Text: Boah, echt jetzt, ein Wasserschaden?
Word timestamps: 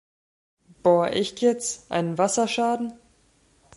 Boah, 0.81 1.09
echt 1.11 1.41
jetzt, 1.41 1.91
ein 1.91 2.17
Wasserschaden? 2.17 2.93